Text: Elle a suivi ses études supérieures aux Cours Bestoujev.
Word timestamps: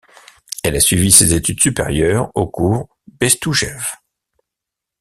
Elle 0.63 0.75
a 0.75 0.79
suivi 0.79 1.11
ses 1.11 1.35
études 1.35 1.59
supérieures 1.61 2.31
aux 2.33 2.47
Cours 2.47 2.89
Bestoujev. 3.19 3.85